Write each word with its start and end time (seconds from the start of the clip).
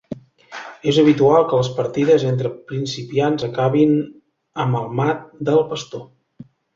És 0.91 0.97
habitual 1.01 1.43
que 1.49 1.57
les 1.59 1.67
partides 1.79 2.25
entre 2.29 2.51
principiants 2.71 3.45
acabin 3.49 3.93
amb 4.65 4.79
el 4.81 4.89
mat 5.01 5.21
del 5.51 5.61
pastor. 5.75 6.03